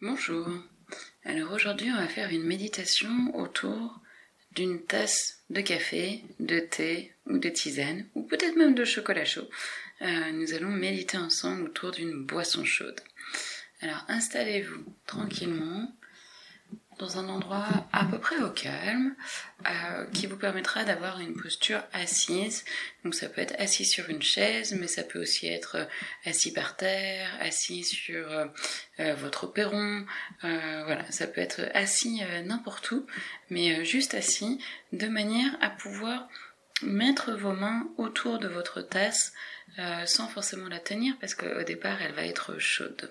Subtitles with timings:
[0.00, 0.46] Bonjour.
[1.24, 4.00] Alors aujourd'hui, on va faire une méditation autour
[4.52, 9.48] d'une tasse de café, de thé ou de tisane, ou peut-être même de chocolat chaud.
[10.02, 13.00] Euh, nous allons méditer ensemble autour d'une boisson chaude.
[13.80, 15.92] Alors installez-vous tranquillement
[16.98, 19.14] dans un endroit à peu près au calme,
[19.66, 22.64] euh, qui vous permettra d'avoir une posture assise.
[23.04, 25.84] Donc ça peut être assis sur une chaise, mais ça peut aussi être euh,
[26.24, 30.04] assis par terre, assis sur euh, votre perron.
[30.42, 33.06] voilà, ça peut être assis n'importe où,
[33.50, 34.60] mais juste assis,
[34.92, 36.28] de manière à pouvoir
[36.82, 39.32] mettre vos mains autour de votre tasse
[40.06, 43.10] sans forcément la tenir, parce qu'au départ elle va être chaude.